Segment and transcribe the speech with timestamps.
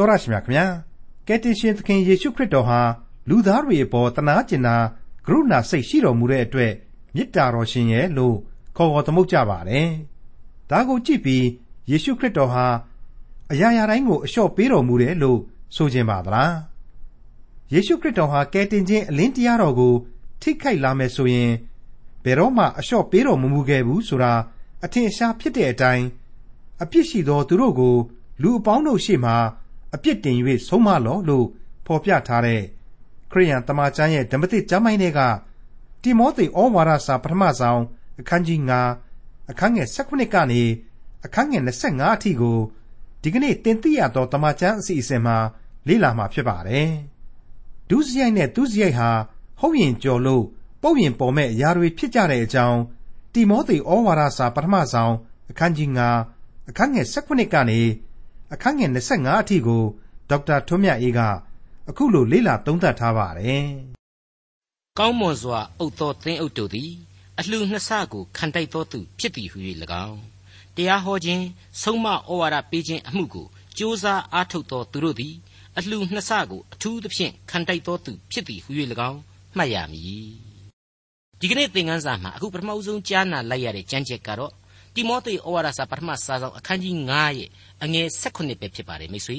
[0.00, 0.66] တော်ရရှိမြခင်ဗျာ
[1.26, 2.80] ကယ်တင်ရှင်သခင်ယေရှုခရစ်တော်ဟာ
[3.28, 4.76] လူသားတွေအပေါ်တနာကျင်နာ
[5.26, 6.72] ကရုဏာစိတ်ရှိတော်မူတဲ့အတွက်
[7.14, 8.36] မေတ္တာတော်ရှင်ရဲ့လို့
[8.76, 9.88] ခေါ်ခေါ်သမုတ်ကြပါတယ်
[10.70, 11.46] ဒါကိုကြည့်ပြီး
[11.90, 12.66] ယေရှုခရစ်တော်ဟာ
[13.52, 15.38] အရာရာတိုင်းကိုအလျှော့ပေးတော်မူတယ်လို့
[15.76, 16.54] ဆိုခြင်းပါသလား
[17.72, 19.94] ယေရှုခရစ်တော်ဟာကယ်တင်ခြင်းအလင်းတရားတော်ကို
[20.42, 21.52] ထိခိုက်လာမယ်ဆိုရင်
[22.24, 24.32] ဘယ်တော့မှအလျှော့ပေးတော်မမူခဲ့ဘူးဆိုတာ
[24.84, 26.06] အထင်ရှားဖြစ်တဲ့အတိုင်း
[26.82, 27.96] အပြစ်ရှိသောသူတို့ကို
[28.42, 29.36] လူအပေါင်းတို့ရှေ့မှာ
[29.94, 30.36] အပြစ်တင်၍
[30.68, 31.46] ဆုံးမလော့လို့
[31.86, 32.62] ဖော်ပြထားတဲ့
[33.30, 35.20] ခရိယန်တမန်ကျမ်းရဲ့ဓမ္မသစ်ကျမ်းပိုင်းတွေက
[36.02, 37.80] တိမောသေဩဝါဒစာပထမဆုံး
[38.20, 38.60] အခန်းကြီး
[39.06, 40.62] 9အခန်းငယ်16ကနေ
[41.24, 42.58] အခန်းငယ်25အထိကို
[43.22, 45.36] ဒီကနေ့တင်ပြရသောတမန်ကျမ်းအစီအစဉ်မှာ
[45.88, 46.90] လေ့လာမှာဖြစ်ပါတယ်။
[47.88, 49.10] ဒုစရိုက်နဲ့သူစရိုက်ဟာ
[49.60, 50.44] ဟုတ်ရင်ကြော်လို့
[50.82, 52.80] ပုတ်ရင်ပေါ်မဲ့အရာတွေဖြစ်ကြတဲ့အကြောင်း
[53.34, 55.14] တိမောသေဩဝါဒစာပထမဆုံး
[55.50, 55.90] အခန်းကြီး
[56.30, 57.80] 9အခန်းငယ်16ကနေ
[58.52, 59.82] အခန်းငယ်25အထိကို
[60.30, 61.20] ဒေါက်တာထွန်းမြတ်အေးက
[61.88, 63.66] အခုလိုလေ့လာသုံးသပ်ထားပါတယ်။
[64.98, 66.90] ကောင်းမွန်စွာအုပ်သောသင်းအုပ်တို့သည်
[67.38, 69.58] အလှနှစ်ဆကိုခံတိုက်သောသူဖြစ်သည်ဟု၍၎
[70.06, 70.20] င်း
[70.76, 71.44] တရားဟောခြင်း
[71.82, 73.46] ဆုံးမဩဝါဒပေးခြင်းအမှုကို
[73.78, 75.34] ကြိုးစားအားထုတ်သောသူတို့သည်
[75.76, 78.70] အလှနှစ်ဆကိုအထူးသဖြင့်ခံတိုက်သောသူဖြစ်သည်ဟု၍၎
[79.10, 79.20] င်း
[79.56, 80.30] မှတ်ရမည်
[81.40, 84.52] ဒီကနေ့သင်ခန်းစာမှာအခုပထမဆုံးကြားနာလိုက်ရတဲ့ကြံချက်ကတော့
[84.94, 87.48] တိမောသေဩဝါဒစာပထမစာဆောင်အခန်းကြီး9ရဲ့
[87.84, 89.38] အငယ်16ပဲဖြစ်ပါတယ်မိတ်ဆွေ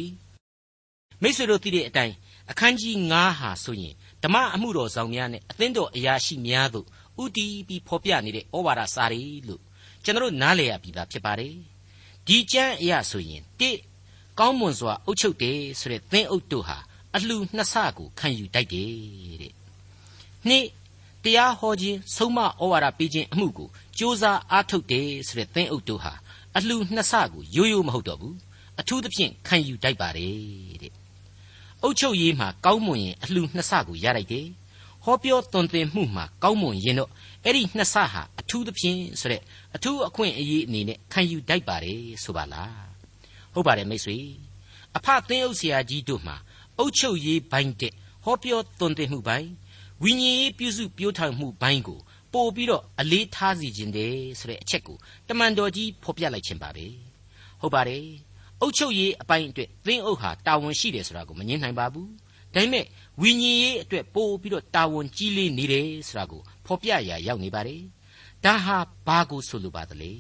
[1.21, 2.15] မိတ်ဆွေတို့သိတဲ့အတိုင်း
[2.51, 3.93] အခန်းကြီး9ဟာဆိုရင်
[4.23, 6.87] ဓမ္မအမှုတော်ဆောင်များနဲ့အသင်းတော်အရာရှိများတို့
[7.23, 9.61] ဥတီးပြီးဖော်ပြနေတဲ့ဩဝါဒစာတွေလို့
[10.03, 11.55] ကျွန်တော်နားလည်ရပြီသားဖြစ်ပါတယ်
[12.27, 13.71] ဒီကျမ်းအရာဆိုရင်တိ
[14.39, 16.77] ကောင်းမွန်စွာအုပ်ချုပ်တယ်ဆိုတဲ့သင်းအုပ်တို့ဟာ
[17.15, 18.91] အလှနှစ်ဆကိုခံယူတတ်တယ်
[19.41, 19.53] တဲ့
[20.47, 20.65] နှစ်
[21.23, 26.13] တရားဟောခြင်းဆုံးမဩဝါဒပေးခြင်းအမှုကိုစ조사အားထုတ်တယ်ဆိုတဲ့သင်းအုပ်တို့ဟာ
[26.57, 28.35] အလှနှစ်ဆကိုရိုးရိုးမဟုတ်တော့ဘူး
[28.79, 30.93] အထူးသဖြင့်ခံယူတတ်ပါတယ်တဲ့
[31.83, 34.47] အုတ်ချုပ်ရေးမှာကောင်းမွန်ရင်အလှနှစ်ဆကိုရလိုက်တယ်
[35.03, 37.09] ဟောပြောသွန်သင်မှုမှာကောင်းမွန်ရင်တော့
[37.45, 39.41] အဲ့ဒီနှစ်ဆဟာအထူးသဖြင့်ဆိုတဲ့
[39.75, 42.85] အထူးအခွင့်အရေးအနေနဲ့ခံယူတတ်ပါတယ်ဆိုပါလား
[43.53, 44.17] ဟုတ်ပါတယ်မိတ်ဆွေ
[44.97, 46.35] အဖသင်းအုပ်ဆရာကြီးတို့မှာ
[46.77, 47.93] အုတ်ချုပ်ရေးဘိုင်းတဲ့
[48.23, 49.49] ဟောပြောသွန်သင်မှုဘိုင်း
[50.03, 51.99] ဝိညာဉ်ရေးပြုစုပြောထောင်မှုဘိုင်းကို
[52.33, 54.97] ပို့ပြီးတော့အလေးထားစီခြင်းတယ်ဆိုတဲ့အချက်ကို
[55.27, 56.85] တမန်တော်ကြီးဖော်ပြလိုက်ခြင်းပါပဲ
[57.61, 58.05] ဟုတ်ပါတယ်
[58.61, 62.09] အုတ်ချုပ်ရေးအပိုင်းအတွက်သင်းအုပ်ဟာတာဝန်ရှိတယ်ဆိုတာကိုမငြင်းနိုင်ပါဘူး
[62.53, 62.85] ဒါပေမဲ့
[63.21, 67.81] ဝိညာဉ်ရေးအတွက်ပို့ပြီးတော့တာဝန်ကြီးလေးနေတယ်ဆိုတာကိုဖော်ပြရာရောက်နေပါတယ်
[68.45, 70.11] ဒါဟာဘာကိုဆိုလိုပါသလဲ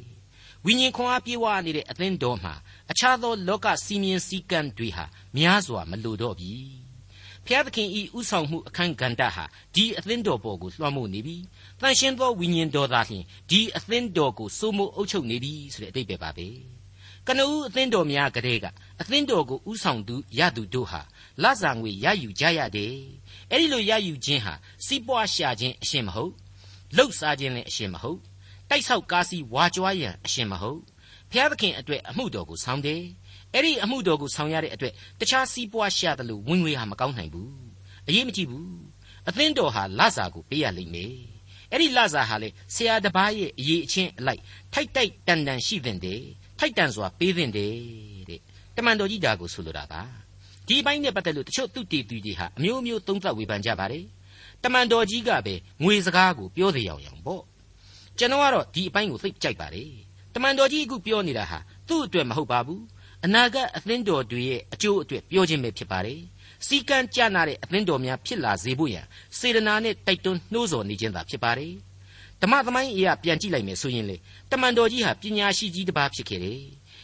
[0.65, 2.53] ဝိညာဉ်ခွန်အားပြေဝနေတဲ့အသင်းတော်မှာ
[2.91, 5.05] အခြားသောလောကစီမင်းစည်းကမ်းတွေဟာ
[5.37, 6.53] များစွာမလိုတော့ပြီ
[7.47, 11.37] ဖျားသခင်ဤဥဆောင်မှုအခန်းကဏ္ဍဟာဒီအသင်းတော်ပေါ်ကိုလွှမ်းမိုးနေပြီ
[11.81, 16.47] တန်ရှင်းသောဝိညာဉ်တော်သာလျှင်ဒီအသင်းတော်ကိုစိုးမိုးအုပ်ချုပ်နေပြီဆိုတဲ့အတိတ်ပဲပါပဲ
[17.27, 18.65] ကနဦးအသင်းတော်များကလေးက
[19.01, 21.01] အသင်းတော်ကိုဥဆောင်သူရသူတို့ဟာ
[21.43, 22.95] လဆာငွေရယူကြရတယ်
[23.51, 24.53] အဲ့ဒီလိုရယူခြင်းဟာ
[24.85, 26.33] စီးပွားရှာခြင်းအရှင်မဟုတ်
[26.95, 28.19] လှုပ်ရှားခြင်းလည်းအရှင်မဟုတ်
[28.69, 30.79] တိုက်ဆောက်ကားစီဝါကြွားရန်အရှင်မဟုတ်
[31.31, 33.01] ဖျားသခင်အတွက်အမှုတော်ကိုဆောင်တယ်
[33.53, 37.51] အဲ့ဒီအမှုတော်ကိုဆောင်ရတဲ့အတွက်တခြားစီးပွားရှာတယ်လို့ဝင်ငွေဟာမကောင်းနိုင်ဘူး
[38.07, 38.69] အရေးမကြီးဘူး
[39.29, 41.13] အသင်းတော်ဟာလစာကိုပေးရလိမ့်မယ်
[41.71, 44.41] အဲ့ဒီလစာဟာလေဆရာတပားရဲ့အရေးအချင်းအလိုက်
[44.73, 46.21] ထိုက်တိုက်တန်တန်ရှိတဲ့တယ်
[46.59, 47.73] ထိုက်တန်စွာပေးတဲ့တယ်
[48.29, 48.41] တဲ့
[48.75, 50.01] တမန်တော်ကြီးဒါကိုဆိုလိုတာပါ
[50.67, 54.05] ဒီအပိုင်းနဲ့ပတ်သက်လို့တချို့သူတည်သူတွေဟာအမျိုးမျိုးသုံးသပ်ဝေဖန်ကြပါတယ်
[54.63, 57.43] တမန်တော်ကြီးကပဲငွေစကားကိုပြောသေးအောင်ရောင်ပေါ့
[58.17, 59.91] ကျွန်တော်ကတော့ဒီအပိုင်းကိုသိကြိုက်ပါတယ်
[60.35, 62.81] တမန်တော်ကြီးအခုပြောနေတာဟာသူ့အတွက်မဟုတ်ပါဘူး
[63.25, 66.21] အနာဂတ်အသင်းတော်တွေရဲ့အကျိုးအတွက်ပြောခြင်းပဲဖြစ်ပါတယ်
[66.67, 69.05] စီကံကြနာတဲ့အသင်းတော်များဖြစ်လာစေဖို့ရန်
[69.37, 71.73] စေတနာနဲ့တိုက်တွန်းနှိုးဆော်နေခြင်းသာဖြစ်ပါတယ်
[72.41, 74.17] ဓမ္မသမိုင်းအရာပြန်ကြည့်လိုက်မယ်ဆိုရင်လေ
[74.51, 76.61] တမန်တော်ကြီးဟာပညာရှိကြီးတစ်ပါးဖြစ်ခဲ့တယ်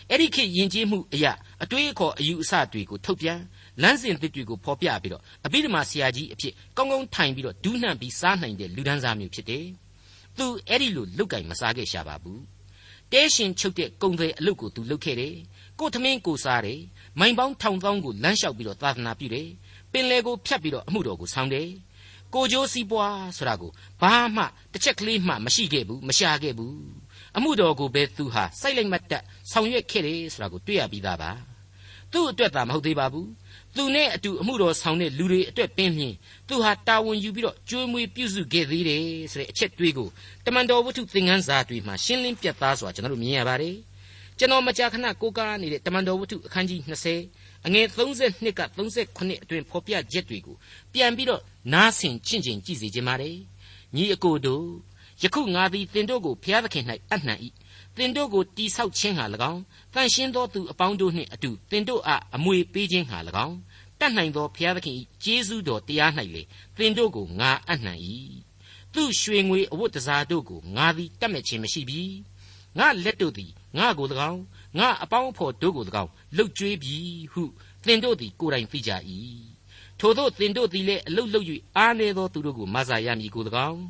[0.10, 1.32] အဲ့ဒီခေတ်ယဉ်ကျေးမှုအရာ
[1.64, 3.40] အတွေးအခေါ်အယူအဆတွေကိုထုတ်ပြန်
[3.82, 9.66] လမ်းစဉ်သစ်တွေကိုဖော်ပြပြီးတော့အဘိဓမ္မာဆရာကြီးအဖြစ်ကောင်းကောင်းထိုင်ပြီးတော့ဒူးနှံပြီးစားနိုင်တဲ့လူဒန်းစားမျိုးဖြစ်တယ်။
[10.38, 12.42] သူအဲ့ဒီလိုလုတ်ကင်မစားခဲ့ရှာပါဘူး။
[13.14, 15.36] တဲရှင်ချုပ်တဲ့ကုံတွေအလုတ်ကိုသူလုတ်ခဲ့တယ်။
[15.80, 16.80] ကိုသမင်းကိုစားတယ်။
[17.20, 19.48] မိုင်ပေါင်းထောင်သောင်းကိုလမ်းလျှောက်ပြီးတော့သာသနာပြုတယ်။
[19.92, 21.68] ပင်လေကိုဖြတ်ပြီးတော့အမှုတော်ကိုဆောင်တယ်။
[22.34, 23.72] ကိုကြိုးစီးပွားဆိုတာကို
[24.02, 24.44] ဘာမှ
[24.74, 26.80] တစ်ချက်ကလေးမှမရှိခဲ့ဘူးမရှာခဲ့ဘူး
[27.38, 31.32] အမှုတော်ကိုပဲသူဟာစိုက်လိုက်မတ်တက်ဆောင်ရွက်ခဲ့တယ်ဆိုတာကိုတွေ့ရပြီးသားပါ
[32.12, 33.30] သူ့အတွက်သာမဟုတ်သေးပါဘူး
[33.78, 36.16] သူနဲ့အတူအမှုတော်ဆောင်တဲ့လူတွေအတွက်ပင်ဖြင့်
[36.48, 40.08] သူဟာတာဝန်ယူပြီးတော့ကြွေးမွေးပြုစုခဲ့သေးတယ်ဆိုတဲ့အချက်တွေးကို
[40.46, 43.76] တမန်တော်ဝတ္ထုသင်ခန်းစာတွေမှာရှင်းလင်းပြသစွာကျွန်တော်တို့မြင်ရပါတယ်
[44.38, 46.80] ကျွန်တော်မကြာခဏကိုးကားနေတဲ့တမန်တော်ဝတ္ထုအခန်းကြီး
[47.24, 50.56] 20အငယ်32က38အတွင်ဖော်ပြချက်တွေကို
[50.94, 51.42] ပြန်ပြီးတော့
[51.74, 53.36] နားဆင်ချင့်ချင်ကြည့်စေခြင်းပါတယ်
[53.96, 54.66] ညီအကိုတို့
[55.24, 57.36] ယခုငါသည်သင်တို့ကိုဘုရားသခင်၌အပ်နှံ၏
[57.98, 59.62] သသင်တို့ကိုတိဆောက်ခြင်းဟာ၎င်း
[59.94, 63.58] တန်ရှင်းသောသူအပေါင်းတို့နှင့်အတူသင်တို့အားအမွေပေးခြင်းဟာ၎င်း
[64.00, 66.42] တတ်နိုင်သောဘုရားသခင်၏ကျေးဇူးတော်တရား၌လေ
[66.78, 68.00] သင်တို့ကိုငါအနှံ့၏
[68.94, 72.02] သူရွှေငွေအဝတ်တစားတို့ကိုငါသည်တတ်မဲ့ခြင်းမရှိပြီ
[72.78, 74.42] ငါလက်တို့သည်ငါကို၎င်း
[74.78, 76.98] ငါအပေါင်းအဖော်တို့ကို၎င်းလှုပ်ကြွေးပြီ
[77.34, 77.44] ဟု
[77.86, 78.92] သင်တို့သည်ကိုယ်တိုင်သိကြ၏
[80.00, 81.46] ထို့သောသင်တို့သည်လည်းအလုတ်လုတ်၍
[81.78, 83.82] အားနေသောသူတို့ကိုမဆာရမည်ကို၎င်း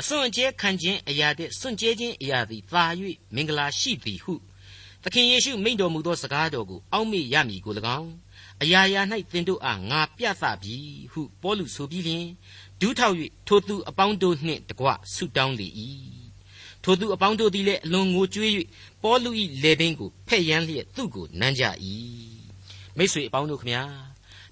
[0.00, 2.84] အစွန့်အကျဲခံခြင်းအရာတဲ့စွန့်ကြဲခြင်းအရာသည်သာ၍
[3.34, 4.34] မင်္ဂလာရှိသည်ဟု
[5.02, 8.10] သခင်ယေရှုမိန့်တော်မူသောစကားတော်ကိုအောက်မေ့ရမည်ကို၎င်း
[8.62, 9.00] အရာရာ၌
[9.32, 10.76] သင်တို့အားငါပြသပြီ
[11.12, 12.26] ဟုပေါလုဆိုပြီးလျှင်
[12.80, 13.14] ဒူးထောက်၍
[13.46, 15.68] ထိုသူအပေါင်းတို့နှင့်တကွဆုတောင်းလေ၏
[16.82, 18.52] ထိုသူအပေါင်းတို့သည်လည်းအလွန်ငိုကြွေး၍
[19.02, 19.30] ပေါလု၏
[19.62, 21.64] လေပင်ကိုဖဲ့ရန်လျက်သူ့ကိုနမ်းကြ၏
[22.96, 23.82] မိတ်ဆွေအပေါင်းတို့ခမညာ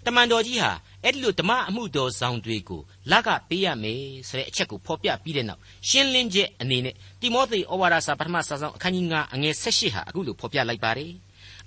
[0.07, 0.71] တမန်တော်ကြီးဟာ
[1.05, 11.13] အဲ့ဒီလိုဓမ္မအမှုတော်ဆောင်တွေကိုလကပေးရမယ်ဆိုတဲ့အချက်ကိုဖော်ပြပြီးတဲ့နောက်ရှင်းလင်းချက်အနေနဲ့တိမောသေဩဝါဒစာပထမစာဆောင်အခန်းကြီး9အငယ်16ဟာအခုလိုဖော်ပြလိုက်ပါတယ်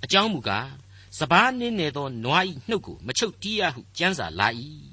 [0.04, 0.68] အကြောင်းမူကား
[1.20, 4.48] စပားနင်းနေသောနွားဤနှုတ်ကိုမချုပ်တီးရဟုကြမ်းစာလာ၏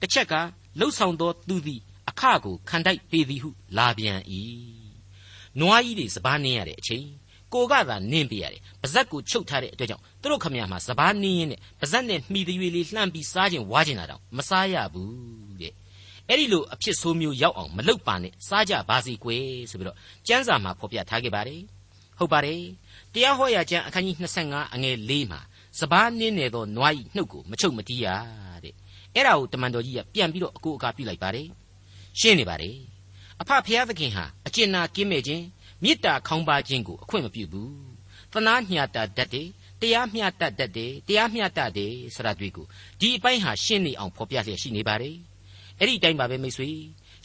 [0.00, 0.34] တစ်ချက်က
[0.78, 4.18] လှုပ်ဆောင်သောသူသည်အခကိုခံတိုက်ပေသည်ဟုလာပြန်၏
[5.60, 7.06] နွားကြီးတွေစပားနင်းရတဲ့အချိန်
[7.54, 15.72] ကိုကသာနင်းပြရတယ်ပါဇက်ကိုချုပ်ထားတဲ့အတွက်ကြောင့်သူတို့ခမရမှာစပားနင်းရင်နဲ့ပါဇက်နဲ့မှီသွေးလေးလှမ်းပြီးစားခြင်းဝါခြင်းတာတော့မစားရဘူးတဲ့
[16.28, 21.60] အဲ့ဒီလိုအဖြစ်ဆိုးမျိုးရောက်အောင်မလုပ်ပါနဲ့စားကြပါစီကွယ်ဆိုပြီးတော့ကျမ်းစာမှာဖော်ပြထားခဲ့ပါတယ်
[22.18, 22.62] ဟုတ်ပါတယ်
[23.12, 25.40] တရားဟောရာကျမ်းအခန်းကြီး25အငယ်၄မှာ
[25.78, 28.06] စပားနင်းနေသောနွားဤနှုတ်ကိုမချုပ်မတီးရ
[28.64, 28.74] တဲ့
[29.14, 31.48] အဲ့ဒါကိုတမန်တော်ကြီးကပြန်ပြီးတော့အကိုအကာပြုလိုက်ပါတယ်
[32.20, 32.76] ရှင်းနေပါတယ်
[33.40, 35.44] အဖဖျားသခင်ဟာအကျဉ်းနာကင်းမဲ့ခြင်း
[35.82, 37.72] မေတ္တာခေါင်းပါခြင်းကိုအခွင့်မပြုဘူး
[38.32, 39.48] သနာညှာတာတတ်တယ်
[39.80, 42.66] တရားမျှတတတ်တယ်တရားမျှတတယ်ဆိုတာတွေ့ကို
[43.00, 45.16] ဒီအပိုင်းဟာရှင်းနေအောင်ဖော်ပြလျက်ရှိနေပါတယ်
[45.78, 46.68] အဲ့ဒီအတိုင်းပါပဲမိတ်ဆွေ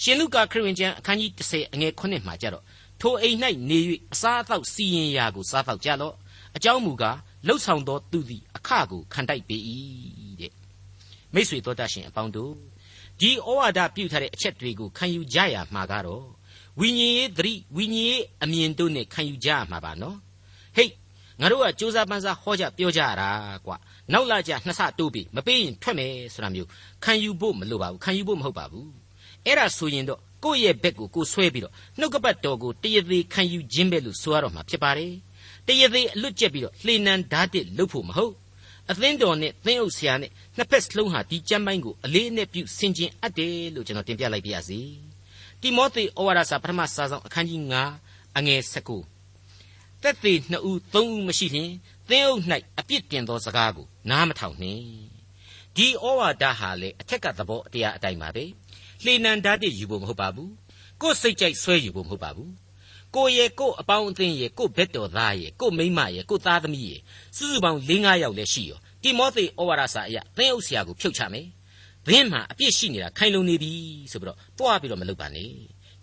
[0.04, 2.64] ရှင်လုကာခရစ်ဝင်ကျမ်းအခန်းကြီး30အငယ်9မှာကြတော့
[3.02, 3.38] ထိုအိမ်၌
[3.70, 3.80] နေ၍
[4.14, 6.16] အစားအသောက်စီရင်ရာကိုစားတော့ကြလော့
[6.58, 7.18] အကြောင်းမူကား
[7.48, 9.58] လှုပ်ဆောင်သောသူသည်အခကိုခံတိုက်ပေ၏
[10.42, 10.54] တဲ့
[11.34, 12.54] မိတ်ဆွေတို့တတ်ရှင်အပေါင်းတို့
[13.20, 16.26] ဒီဩဝါဒပြုထားတဲ့အချက်တွေကိုခံယူကြရမှာကတော့
[16.80, 20.18] ဝိညာဉ်ရေးသတိဝိညာဉ်ရေးအမြင်တို့နဲ့ခံယူကြရမှာပါနော်
[20.76, 20.90] ဟေ့
[21.40, 23.30] ငါတို့ကစူးစမ်းပန်းစားဟောကြပြောကြရတာ
[23.66, 23.76] ကွာ
[24.14, 26.70] နောက်လာကြနှစ်ဆတိုးပြီးမပေးရင်ထွက်မယ်ဆိုတာမျိုး
[27.04, 28.90] ခံယူဖို့မလိုပါဘူးခံယူဖို့မဟုတ်ပါဘူး
[29.46, 35.14] အဲ့ဒါဆိုရင်တော့ကိုယ့်ရဲ့ဘက်ကိုကိုဆွဲပြီးတော့နှုတ်ကပတ်တော်ကိုတရသေးခံယူခြင်းပဲလို့ဆိုရတော့မှာဖြစ်ပါတယ်
[35.68, 38.34] တရသေးအလွတ်ကျက်ပြီးတော့လှေနံဓာတ်တစ်လုပ်ဖို့မဟုတ်
[38.90, 44.80] အသင်းတော်နဲ့သင်းအုပ်ဆရာနဲ့နှစ်ဖက်စလုံးဟာဒီကျမ်းပိုင်းကိုအလေးအနက်ပြုဆင်ခြင်အပ်တယ်လို့ကျွန်တော်တင်ပြလိုက်ပါရစေ
[45.66, 47.62] တိမောသေဩဝါဒစာပထမစာဆောင်အခန်းကြီး
[48.00, 48.62] 9အငယ်
[49.32, 51.72] 19တက်သေးနှစ်ဦးသုံးဦးမရှိလျင်
[52.10, 52.42] သင်းအုပ်၌
[52.80, 54.84] အပြစ်တင်သောစကားကိုနားမထောင်နှင့်
[55.76, 58.46] ဒီဩဝါဒဟာလေအထက်ကသဘောတရားအတိုင်းပါပဲ
[59.04, 60.52] လှေနံဓာတ်ယူဖို့မဟုတ်ပါဘူး
[61.02, 62.52] ကိုယ်စိတ်ကြိုက်ဆွဲယူဖို့မဟုတ်ပါဘူး
[63.16, 67.02] ကိုရဲ့ကိုအပေါင်းအသင်းရဲ့ကိုဘက်တော်သားရဲ့ကိုမိမရဲ့ကိုသားသမီးရဲ့
[67.36, 71.48] စုစုပေါင်း၄၅ယောက်လည်းရှိရောတိမောသေဩဝါဒစာအရသင်းအုပ်ဆရာကိုဖြုတ်ချမယ်
[72.08, 73.74] ဘင်းမှာအပြစ်ရှိနေတာခိုင်လုံနေပြီ
[74.12, 75.52] ဆိုပြီးတော့တွားပြီးတော့မလုပ်ပါနဲ့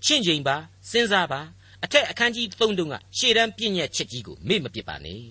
[0.04, 0.56] ချင့်ချိန်ပါ
[0.90, 1.40] စဉ်းစားပါ
[1.84, 5.22] အထက်အခန်းကြီး၃တုန်းကရှေ့တန်းပြည့်ညက်ချက်ကြီးကိုမေ့မပစ်ပါနဲ့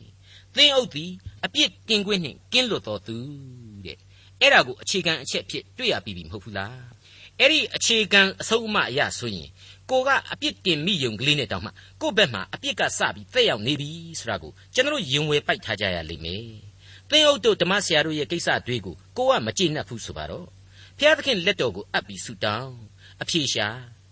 [0.56, 1.12] သင်းအုပ်သည်
[1.46, 3.18] အပြစ်ကင်ကွင်းနှင့်ကင်းလွတ်တော်သူ
[3.86, 3.98] တဲ့
[4.42, 6.76] အဲ့ဒါကိုအခြေခံအချက်ဖြစ်တွေ့ရပြီမဟုတ်ဘူးလား
[7.40, 9.50] အဲ့ဒီအခြေခံအဆုံးအမအရဆိုရင်
[9.90, 11.72] ကိုကအပြစ်တင်မိယုံကလေးနဲ့တောင်မှ
[12.02, 16.46] ကို့ဘက်မှာအပြစ်ကစပြီးသက်ရောက်နေပြီဆိုတာကိုကျွန်တော်ရင်ဝယ်ပိုက်ထားကြရလိမ့်မယ်
[17.10, 20.48] သင်းအုပ်တို့ဓမ္မဆရာတို့ရဲ့ကိစ္စတွေကိုကိုကမကြည့်နှက်ဘူးဆိုပါတော့
[21.04, 22.74] ဖျားသခင်လက်တော်ကိုအပ်ပြီးဆူတောင်း
[23.24, 23.68] အဖြေရှာ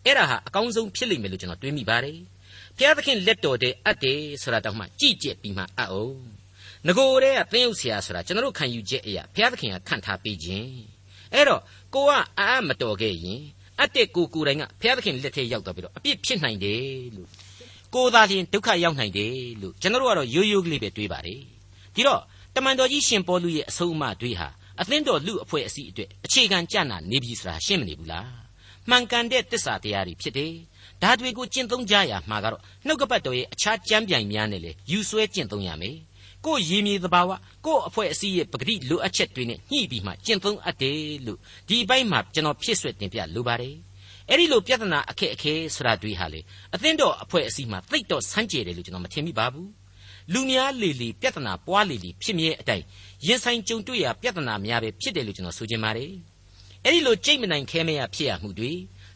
[0.06, 2.20] အဲ့ဒါဟာအကောင်းဆုံးဖြစ်လိမ့်မယ်လို့ကျွန်တော်တွေးမိပါတယ်
[2.78, 6.18] ဖျားသခင်လက်တော်တဲ့အပ်တယ်ဆိုတာတောင်မှကြည့်ကျက်ပြီးမှအပ်အောင်
[6.88, 10.72] ငကိုယ်တည်းကသင်းဥဆရာဆိုတာကျွန်တော်တို့ခံယူချက်အရာဘုရားသခင်ကခန့်ထားပေးခြင်း
[11.34, 11.62] အဲ့တော့
[11.94, 13.42] ကိုကအအမတော်ခဲ့ရင်
[13.82, 16.82] အတက်ကိုကိုယ်တိုင်ကဘုရားသခင်လက်ထဲရောက်တော့ပြီးတော့အပြစ်ဖြစ်နိုင်တယ်
[17.16, 17.28] လို့
[17.94, 21.42] ကိုယ်သာလျှင်ဒုက္ခရောက်နိုင်တယ်လို့ကျွန်တော်တို့ကတော့ရိုးရိုးကလေးပဲတွေးပါတယ်
[21.96, 22.22] ဒီတော့
[22.56, 24.50] တမန်တော်ကြီးရှင်ပေါလုရဲ့အဆုံးအမတွေးဟာ
[24.82, 28.30] အသင်းတော်လူအဖွဲ့အစည်းအတွက်အခြေခံကြနာနေပြီဆိုတာရှင်းမနေဘူးလား
[28.90, 30.54] မှန်ကန်တဲ့တစ္ဆာတရားတွေဖြစ်တယ်
[31.02, 35.98] ဒါတွေကိုကျင့်သုံးကြရမှာကတော့နှုတ်ကပတ်တော်ရဲ့အခြားကြမ်းပြိုင်များနဲ့လေယူဆွဲကျင့်သုံးရမယ်
[36.46, 37.32] ကိုယ်ရည်မြေသဘာဝ
[37.66, 43.76] ကိုယ်အဖွဲ့အစည်းရဲ့ပဂတိလိုအပ်ချက်တွေနဲ့ညှိပြီးမှကျင့်သုံးအပ်တယ်လို့ဒီအပိုင်းမှာကျွန်တော်ဖြစ်ဆွဲတင်ပြလိုပါတယ်
[44.30, 46.42] အဲ့ဒီလိုပြဿနာအခက်အခဲဆိုတာတွေဟာလေ
[46.76, 49.70] အသင်းတော်အဖွဲ့အစည်းမှာသိတော့ဆန်းကျယ်တယ်လို့ကျွန်တော်မထင်မိပါဘူး
[50.34, 52.86] လူများလေလေပြဿနာပွားလေလေဖြစ်မြဲအတိုင်း
[53.28, 56.12] ရင်ဆိုင်ကြုံတွေ့ရပြဿနာများပဲဖြစ်တယ်လို့ကျွန်တော်ဆိုချင်ပါတယ်
[56.84, 58.72] အဲ့ဒီလိုကြိတ်မနိုင်ခဲမရဖြစ်ရမှုတွေ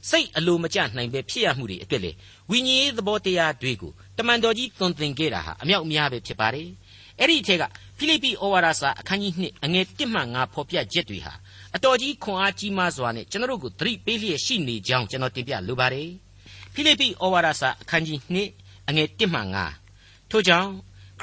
[0.09, 2.11] စိတ်အလိုမကျနိုင်ပဲဖြစ်ရမှုတွေအတွက်လေ
[2.51, 6.67] ဝိညာဉ်ရေးသဘောတရားတွေကိုတမန်တော်ကြီးသွန်သင်ခဲ့တာဟာအမြောက်အများပဲဖြစ်ပါတယ်
[7.19, 7.63] အဲ့ဒီအထက်က
[7.97, 11.33] ဖိလိပ္ပိဩဝါဒစာအခန်းကြီး2အငယ်1မှ9ဖော်ပြချက်တွေဟာ
[11.75, 16.09] အတော်ကြီးခွန်အားကြီးမားစွာနဲ့ကျွန်တော်တို့ကိုသတိပေးလျက်ရှိနေကြောင်းကျွန်တော်တင်ပြလိုပါတယ်
[16.73, 18.19] ဖိလိပ္ပိဩဝါဒစာအခန်းကြီး
[18.53, 19.41] 2အငယ်1မှ
[19.85, 20.69] 9ထို့ကြောင့်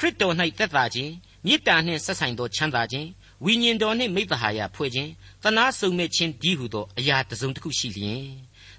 [0.02, 1.12] ရစ်တော်၌သက်သာခြင်း
[1.46, 3.08] မေတ္တာနှင့်ဆက်ဆိုင်သောချမ်းသာခြင်း
[3.44, 5.10] ဝိညာဉ်တော်နှင့်မိတ္တဟာယဖွဲ့ခြင်း
[5.42, 8.26] တနာစုံမဲ့ခြင်းဒီဟုသောအရာတစ်စုံတစ်ခုရှိလျင်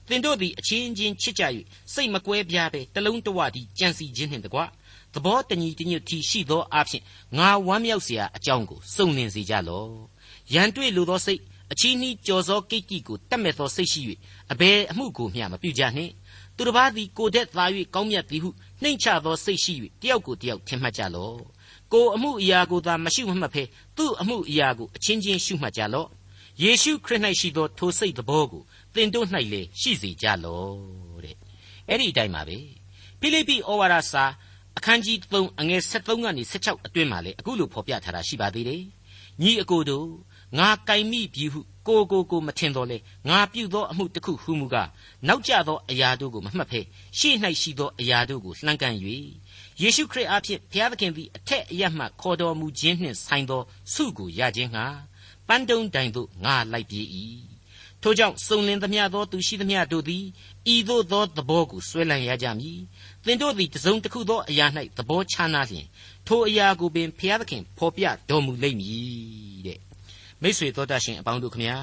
[0.08, 1.44] သင်တို့သည်အချင်းချင်းချစ်ကြ၍
[1.94, 4.60] စိတ်မကွဲပြားဘဲတလုံးတဝတည်းကြံစီခြင်းနှင့်တကွ
[5.14, 7.04] သဘောတညီတညွတ်တီရှိသောအဖြစ်
[7.38, 9.92] ငါဝမ်းမြောက်เสียအကြောင်းကိုစုံလင်စေကြလော့
[10.54, 11.42] ရန်တွေ့လိုသောစိတ်
[11.72, 14.02] အချီးနှီးကြော်စောကိတ်ကိကိုတတ်မဲ့သောစိတ်ရှိ၍
[14.52, 16.12] အဘယ်အမှုကိုမျှမပြုကြနှင့်
[16.56, 17.66] သူတစ်ပါးသည်ကိုယ်တည်းသာ၍
[17.96, 18.50] ကောင်းမြတ်သည်ဟု
[18.83, 21.39] နှိမ့်ချသောစိတ်ရှိ၍တယောက်ကိုတယောက်ထင်မှတ်ကြလော့
[21.93, 23.63] ကိုအမှုအရာကိုသာမရှိမှတ်ဖဲ
[23.97, 26.09] သူ့အမှုအရာကိုအချင်းချင်းရှုမှတ်ကြလော့
[26.63, 28.63] ယေရှုခရစ်၌ရှိသောထိုစိတ်သဘောကို
[28.95, 31.37] သင်တို့၌လည်းရှိစေကြလော့တဲ့
[31.89, 32.59] အဲ့ဒီအတိုင်းပါပဲ
[33.21, 34.25] ဖိလိပ္ပိဩဝါဒစာ
[34.79, 38.83] အခန်းကြီး3အငယ်73ကနေ16အတွင်းမှာလည်းအခုလိုဖော်ပြထားတာရှိပါသေးတယ်
[39.43, 40.09] ညီအကိုတို့
[40.59, 44.89] ငါကြိုင်မိပြီဟုကိုကိုကိုမထင်တော်လေငါပြုသောအမှုတစ်ခုဟုမူကား
[45.29, 46.81] နောက်ကျသောအရာတို့ကိုမမှတ်ဖဲ
[47.19, 48.95] ရှေ့၌ရှိသောအရာတို့ကိုလှမ်းကန်၍
[49.81, 53.63] ယေရှုခရစ်အားဖြင့်ဘုရားသခင်သည်အထက်အရမှခေါ်တော်မူခြင်းနှင့်ဆိုင်သော
[53.95, 54.87] ဆုကိုရခြင်းငှာ
[55.49, 57.07] ပန်းတုံးတိုင်သို့ငါလိုက်ပြေး၏
[58.03, 60.25] ထို့ကြောင့်စုံလင်သမျှသောသူရှိသမျှတို့သည်
[60.75, 62.81] ဤသို့သောသဘောကိုဆွဲလန်းရကြမည်
[63.25, 64.67] သင်တို့သည်တစုံတစ်ခုသောအရာ၌
[64.97, 65.87] သဘောချနာလျင်
[66.27, 69.79] ထိုအရာကိုပင်ဘုရားသခင်ဖော်ပြတော်မူလိမ့်မည်တဲ့
[70.43, 71.79] မိတ်ဆွေတော်တတ်ရှင်အပေါင်းတို့ခမညာ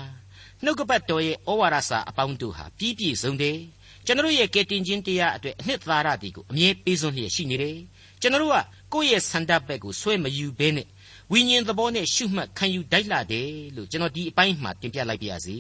[0.64, 3.58] နှုတ်ကပတ်တော်ရဲ့ဩဝါဒစာအပေါင်းတို့ဟာပြည့်ပြည့်စုံတယ်
[4.06, 7.78] ကျွန်တော်ရဲ့ကယ်တင်ခြင်းတရားအတွက်အနှစ်သာရတီကိုအမြဲပေးစွန့်လျက်ရှိနေတယ်
[8.22, 8.56] ကျွန်တော်က
[8.94, 10.88] ကိုယ့်ရဲ့ဆန္ဒဘက်ကိုဆွဲမယူဘဲနဲ့
[11.32, 15.58] ဝိညာဉ်သဘောနဲ့ရှုမှတ်ခံယူတိုက်လာတယ်လို့ကျွန်တော်ဒီအပိုင်းမှာတင်ပြလိုက်ပါရစေ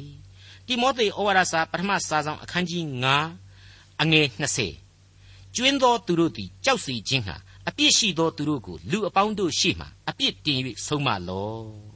[0.67, 2.83] တိမောသေဩဝါဒစာပထမစာဆောင်အခန်းကြီး
[3.43, 4.27] 9အငယ်
[4.91, 7.35] 20ကျွင်းသောသူတို့သည်ကြောက်စီခြင်းဟာ
[7.69, 11.88] အပြစ်ရှိသောသူတို့ကိုလူအပေါင်းတို့ရှေ့မှအပြစ်တင်၍ဆုံးမလော့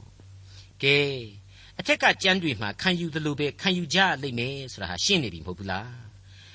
[0.84, 0.98] ကဲ
[1.80, 5.92] အထက်ကကြမ်းတွေမှာခံယူသလိုပဲခံယူကြလိမ့်မယ်ဆိုတာဟာရှင်းနေပြီမဟုတ်ဘူးလား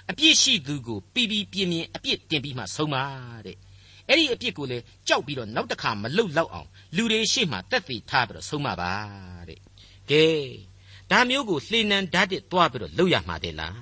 [0.10, 2.96] အပြစ်ရှိသူကိုပြီးပြီးပြင်းပြင်းအပြစ်တင်ပြီးမှဆုံးမ
[3.46, 3.58] တဲ့
[4.08, 8.92] အဲ့ဒီအပြစ်ကိုလေကြောက်ပြီးတော့နောက်တစ်ခါမလုတ်လောက်အောင်လူတွေရှေ့မှာတက်သေးထားပြီးတော့ဆုံးမပါ
[9.50, 9.60] တဲ့
[10.10, 10.26] ကဲ
[11.12, 13.80] ဒါမျိုးကိုလှေနံဓာတ်တစ်သွားပြီးတော့လှုပ်ရမှာတဲ့လား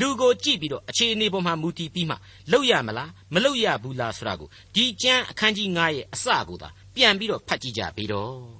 [0.00, 2.16] လူကိုကြည့်ပြီးတော့အခြေအနေပေါ်မှာမူတည်ပြီးမှ
[2.50, 8.55] လှုပ်ရမလားမလှုပ်ရဘူးလားဆိုတာကိုဒီကျမ်းအခန်းကြီး9ရဲ့အစကိုသာပြန်ပြီးတော့ဖတ်ကြည့်ကြပြီးတော့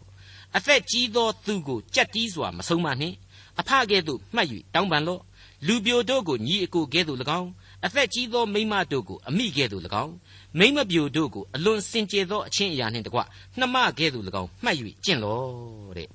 [0.57, 3.17] အသက်ကြီးသောသူကိုကြက်တီးစွာမဆုံးမနှင့်
[3.61, 5.23] အဖကဲ့သို့မှတ်၍တောင်းပန်လော့
[5.67, 7.51] လူပြိုတို့ကိုညီအကိုကဲ့သို့၎င်း
[7.85, 10.15] အသက်ကြီးသောမိမတို့ကိုအမိကဲ့သို့၎င်း
[10.59, 13.21] မိမပြိုတို့ကိုအလွန်စင်ကြယ်သောအချင်းအရာနှင့်တကွ
[13.59, 16.09] နှမကဲ့သို့၎င်းမှတ်၍ကျင့်လော့တဲ့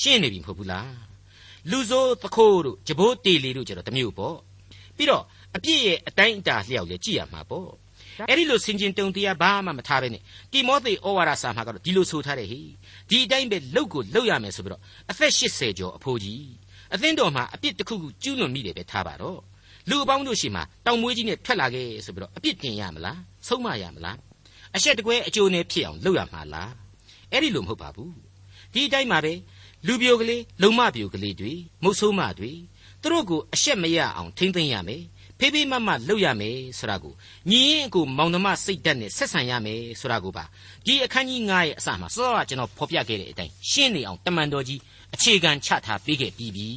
[0.00, 0.92] ရှင်းနေပြီမဟုတ်ဘူးလား
[1.70, 4.36] လူဆိုးသခိုးတို့ဂျဘိုးတေလီတို့ကျတော့တမျိုးပေါ့
[4.96, 5.22] ပြီးတော့
[5.56, 7.70] အပြည့်ရဲ့အတိုင်းအတာလျောက်လေကြည့်ရမှာပေါ့
[8.28, 10.22] အဲ့ဒီလိုစင်ကျင်တုံတရားဘာမှမထားပဲနဲ့
[10.52, 12.60] တိမောသေဩဝါဒစာမှာကတော့ဒီလိုဆိုထားတယ်ဟိ
[13.10, 16.44] ဒီအတိုင်းပဲလှုပ်ကိုလှုပ်ရမယ်ဆိုပြီးတော့အသက်80ကျော်အဖိုးကြီး
[16.94, 19.38] အသင်းတော်မှာအပြစ်တစ်ခုခုကျူးလွန်မိတယ်ပဲထားပါတော့
[19.88, 24.18] လူအပေါင်းတို့ရှိမှတောင်မွေးကြီးနဲ့ထွက်လာခဲ့ဆိုပြီးတော့အပြစ်တင်ရမလားဆုံးမရမလား
[24.76, 26.72] အရှက်တကွဲအကျိုးနဲ့ဖြစ်အောင်လုပ်ရမှာလား
[27.32, 28.12] အဲ့ဒီလိုမဟုတ်ပါဘူး
[28.72, 29.32] ဒီအတိုင်းမှာပဲ
[29.86, 32.52] လူပြိုကလေးလုံမပြိုကလေးတွေမုတ်ဆိုးမတွေ
[33.02, 35.02] သူတို့ကိုအရှက်မရအောင်ထိမ့်သိမ့်ရမယ်
[35.38, 37.14] ဖေးဖေးမမလုပ်ရမယ်ဆိုတာကို
[37.50, 40.44] ညီရင်အကိုမောင်နှမစိတ်ဓာတ်နဲ့ဆက်ဆံရမယ်ဆိုတာကိုပါ
[40.86, 44.80] ဒီအခန်းကြီး9ရဲ့အစမှာစောစောကကျွန်တော်ဖော်ပြခဲ့တဲ့အတိုင်းရှင်းနေအောင်တမန်တော်ကြီး
[45.14, 46.68] အခြေခံချထားပေးခဲ့ပြီးပြီ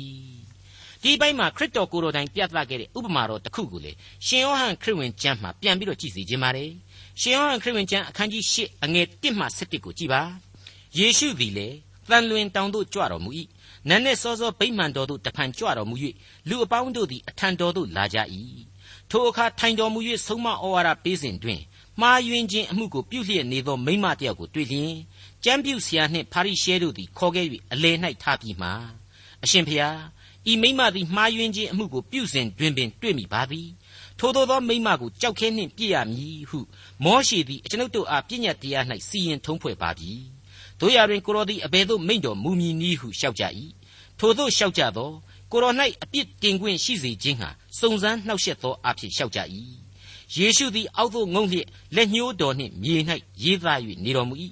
[1.04, 3.92] ဒီဘက်မှာခရစ်တော်ကိုယ်တော်တိုင်ပြသခဲ့တဲ့ဥပမာတော်တစ်ခုကိုလေ
[4.28, 6.72] ရှင်ယောဟန်ခရစ်ဝင်ကျမ်းမှာပြန်ပြီးတော့ကြည့်စီခြင်းပါတယ်
[7.22, 10.22] ရှင်ယောဟန်ခရစ်ဝင်ကျမ်းအခန်းကြီး8အငယ်1မှ7ကိုကြည်ပါ
[10.98, 11.68] ယေရှုသည်လေ
[12.10, 13.30] တန်လွင်တောင်သို့ကြွတော်မူ၏
[13.88, 15.96] နန်းနှင့်စောစောဗိမှန်တော်သို့တဖန်ကြွတော်မူ၍
[16.50, 18.18] လူအပေါင်းတို့သည်အထံတော်သို့လာကြ၏
[19.10, 21.62] ထိုအခါထိုင်တော်မူ၍ဆုံးမဩဝါဒပေးစဉ်တွင်
[22.02, 24.94] မှားယွင်းခြင်းအမှုကိုပြုလျက်နေသောမိမတယောက်ကိုတွေ့လျင်
[25.44, 28.70] ကျမ်းပြုဆရာနှင့်ဖာရိရှဲတို့သည်ခေါ်ခဲ့၍အလယ်၌ထားပြီးမှ
[29.44, 29.98] အရှင်ဖျား
[30.52, 33.70] ဤမိမသည်မှားယွင်းခြင်းအမှုကိုပြုစဉ်တွင်ပင်တွေ့မိပါသည်
[34.20, 36.60] ထိုသောသောမိမကိုကြောက်ခဲနှင့်ပြည့်ရမည်ဟု
[37.04, 40.12] မောရှိသည်အကျွန်ုပ်တို့အားပြည့်ညတ်တရား၌စီရင်ထုံးဖွဲ့ပါပြီ
[40.82, 43.44] တို့ရတွင်ကိုရောသည်အဘယ်သို့မိန့်တော်မူမည်နည်းဟုလျှောက်ကြ၏
[44.20, 45.10] ထိုသို့လျှောက်ကြသော
[45.52, 45.74] ကိုရော၌
[46.04, 49.40] အပြစ်တင်ခွင့်ရှိစေခြင်းဟာစုံစမ်းနှောက်ယှက်သောအဖြစ်လျှောက်ကြ၏
[50.36, 52.96] ယေရှုသည်အောက်သို့ငုံလျက်လက်ညှိုးတော်နှင့်မြေ၌
[53.44, 54.36] ရေးသား၍နေတော်မူ၏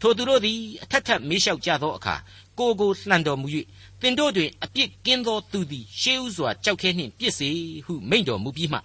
[0.00, 2.14] ထိုသူတို့သည်အထက်ထပ်မေးလျှောက်ကြသောအခါ
[2.58, 3.46] ကိုကိုလှန်တော်မူ၍
[4.00, 7.48] သင်တို့တွင်အပြစ်ကင်းသောသူသည်ရှေးဥစွာကြောက်ခဲနှင့်ပြစ်စေ
[7.86, 8.78] ဟုမိန့်တော်မူပြီးမှ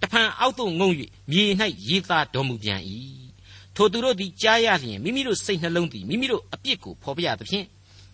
[0.00, 0.88] တဖန်အောက်သို့ငုံ၍
[1.30, 1.42] မြေ၌
[1.88, 2.80] ရေးသားတော်မူပြန်၏
[3.76, 7.66] ထိုသူတို့သည်ကြားရလျင်မိမိတို့စိတ်နှလုံးသည်မိမိတို့အပြစ်ကိုဖော်ပြသဖြင့်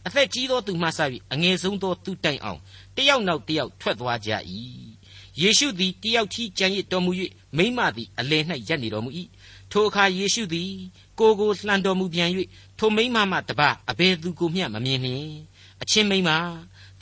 [0.07, 1.00] အသက်ကြီးသောသူမှစ၍
[1.33, 2.61] အငယ်ဆုံးသောသူတိုင်အောင်
[2.97, 4.31] တယောက်နောက်တယောက်ထွက်သွားကြ၏
[5.41, 7.12] ယေရှုသည်တယောက်ထီးကြံရစ်တော်မူ၍
[7.57, 9.11] မိမသည်အလယ်၌ရပ်နေတော်မူ၏
[9.71, 10.71] ထိုအခါယေရှုသည်
[11.19, 12.31] ကိုကိုလှန်တော်မူပြန်၍
[12.79, 15.31] ထိုမိမမှတပါအဘယ်သူကိုမျှမမြင်နှင့်
[15.83, 16.31] အချင်းမိမ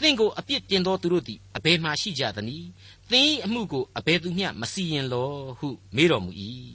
[0.01, 2.69] သင်ကိုအပြစ်တင်သောသူတို့သည်အဘယ်မှရှိကြသနည်း
[3.11, 6.31] သင်၏အမှုကိုအဘယ်သူမျှမစီရင်လောဟုမေးတော်မူ၏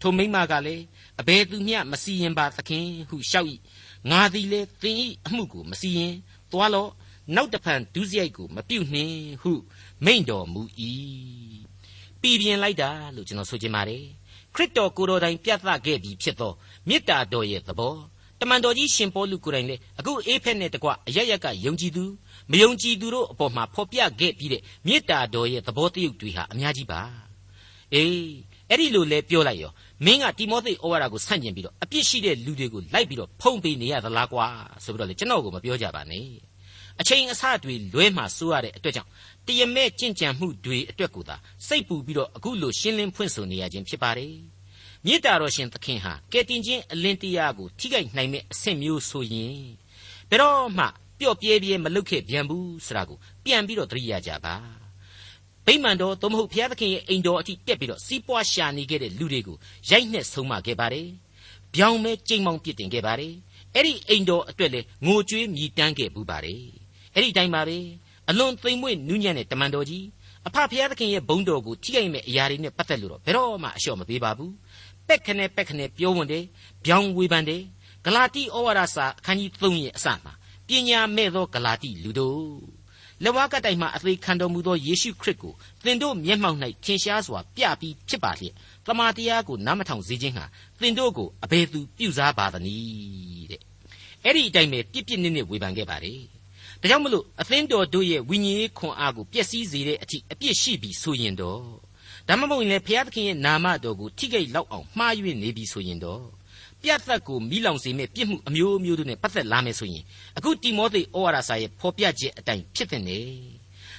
[0.00, 0.84] ထိုမိမကလည်း
[1.20, 3.48] အဘယ်သူမျှမစီရင်ပါသခင်ဟုလျှောက်၏
[4.10, 6.14] ငါသည်လေသင်၏အမှုကိုမစီရင်
[6.50, 6.90] သွားလော့
[7.34, 9.52] နောက်တဖန်ဒုစရိုက်ကိုမပြုတ်နှင့်ဟု
[10.04, 10.62] မိန့်တော်မူ၏
[12.20, 14.04] ပြည်ပြင်းလိုက်တာလို့ကျွန်တော်ဆိုချင်ပါတယ်
[14.54, 16.52] ခရစ်တော်ကိုယ်တော်တိုင်ပြသခဲ့ပြီးဖြစ်သော
[16.88, 17.96] မေတ္တာတော်ရဲ့သဘော
[18.40, 22.04] တမန်တော်ကြီးရှင်ပေါလုကိုယ်တိုင်လေအခုအေဖက်နဲ့တကွအရရက်ကယုံကြည်သူ
[22.50, 27.00] မယုံကြည်သူတို့အပေါ်မှာဖော်ပြခဲ့ပြီးတဲ့မေတ္တာတော်ရဲ့သဘောတရုပ်တွေဟာအများကြီးပါ
[27.94, 28.14] အေး
[28.74, 29.72] အဲ့ဒီလိုလဲပြောလိုက်ရော
[30.04, 34.46] မင်းကတိမောသေဩဝါဒကိုဆန့်ကျင်ပြီးတော့အပြစ်ရှိတဲ့လူတွေကိုလိုက်ပြီးတော့ဖုံးပေးနေရသလားကွာ
[34.84, 36.26] ဆိုပြီးတော့လေကျွန်တော်ကိုမပြောကြပါနဲ့
[37.00, 39.10] အချိန်အဆတွေလွဲမှစိုးရတဲ့အတွက်ကြောင့်
[39.46, 44.34] တရမဲ့ကြင့်ကြံမှုတွေအတွက်ကိုသာစိတ်ပူပြီးတော့အခုလိုရှင်းလင်းဖွင့်ဆိုနေရခြင်းဖြစ်ပါတယ်
[45.04, 49.58] မေတ္တာတော်ရှင်သခင်ဟာကယ်တင်ခြင်းအလင်းတရားကိုထိခိုက်နိုင်မဲ့အဆင့်မျိုးဆိုရင်
[50.30, 50.86] ဘယ်တော့မှ
[51.18, 54.83] ပျော့ပြဲပြဲမလုပ်ခဲ့ပြန်ဘူးဆိုတာကိုပြန်ပြီးတော့သတိရကြပါ
[55.66, 59.56] ဗိမာန်တော်သို့မဟုတ်ဘုရားသခင်ရဲ့အိမ်တော်အထိတက်ပြီးတော့စီးပွားရှာနေခဲ့တဲ့လူတွေကို
[59.90, 61.08] ရိုက်နှက်ဆုံးမခဲ့ပါတယ်။
[61.74, 63.32] ပြောင်းမဲကြိမ်မောင်ပြစ်တင်ခဲ့ပါတယ်။
[63.74, 66.62] အဲ့ဒီအိမ်တော်အတွက်လေငိုကြွေးမြည်တမ်းခဲ့ဘူးပါတယ်။
[67.14, 67.78] အဲ့ဒီတိုင်းပါပဲ
[68.28, 70.04] အလွန်သိမ်မွေ့နူးညံ့တဲ့တမန်တော်ကြီး
[70.46, 74.50] အဖဖျားသခင်ရဲ့ဘုန်းတော်ကိုထိခိုက်မဲ့အရာတွေနဲ့ပတ်သက်လို့တော့ဘယ်တော့မှအလျှော့မပေးပါဘူး။
[75.08, 76.44] ပက်ခနဲ့ပက်ခနဲ့ပြောဝင်တယ်။
[76.84, 77.62] ပြောင်းဝေဖန်တယ်။
[78.04, 80.32] ဂလာတိဩဝါဒစာအခန်းကြီး3ရဲ့အစမှာ
[80.68, 82.83] ပညာမဲ့သောဂလာတိလူတို့
[83.22, 85.54] လက်ဝါးကတိုင်မှအသေးခံတော်မူသောယေရှုခရစ်ကို
[85.84, 88.54] သင်တို့မျက်မှောက်၌ထင်ရှားစွာပြပြီးဖြစ်ပါလျက်
[88.86, 90.44] တမန်တရားကိုနားမထောင်စေခြင်းဟာ
[90.80, 93.60] သင်တို့ကိုအဘယ်သူပြုစားပါသနည်းတဲ့
[94.24, 96.20] အဲ့ဒီအတိုင်းပဲပြစ်ပြစ်နစ်နစ်ဝေဖန်ခဲ့ပါတယ်
[96.80, 101.62] ဒါကြောင့်မလို့အသင်းတော်တို့ရဲ့ဝိညာဉ်ရေးခွန်အားကိုပျက်စီးစေတဲ့အထိအပြစ်ရှိပြီးဆိုရင်တော့
[102.28, 106.24] ဒါမှမဟုတ်ရင်လည်းဘုရားသခင်ရဲ့နာမတော်ကိုထိခိုက်လောက်အောင်မှားယွင်းနေပြီဆိုရင်တော့
[106.84, 110.04] ပြတ်သက်ကိုမိလောင်စေမဲ့ပြစ်မှုအမျိုးမျိုးတို့နဲ့ပတ်သက်လာမယ်ဆိုရင်
[110.36, 113.18] အခုတိမောသေဩဝါဒစာရဲ့ဖော်ပြချက်အတိုင်းဖြစ်တဲ့နေ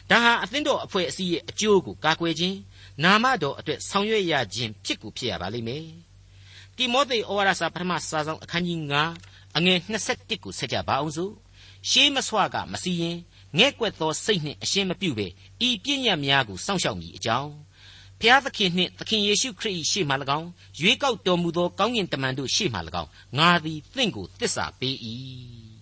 [0.10, 2.58] ဒါဟာအသင်းတော်အဖွဲ့အစည်းရဲ့အကျိုးကိုကာကွယ်ခြင်း
[3.04, 5.86] နာမတော်အတွက်ဆောင်ရွက်ရခြင်းဖြစ်ကိုဖြစ်ရပါလိမ့်မယ်
[6.77, 8.80] တိမောသေဩဝါဒစာပထမစာဆောင်အခန်းကြီး
[9.20, 11.34] 9အငယ်21ကိုဆက်ကြပါအောင်စို့
[11.89, 13.18] ရှေးမဆွကမစီရင်
[13.58, 15.27] ငဲ့ကွက်သောစိတ်နှင့်အရှင်းမပြုပဲ
[15.68, 17.52] ဤပြည့်ညတ်များကိုစောင့်ရှောက်မိအကြောင်း
[18.21, 20.49] ဖျားသခင်နှင့်သခင်ယေရှုခရစ်၏ရှေ့မှ၎င်း
[20.80, 24.95] ရွေးကောက်တော်မူသောကောင်းကင်တမန်တို့ရှေ့မှ၎င်းငါသည်သင်ကိုတစ္ဆာပေး၏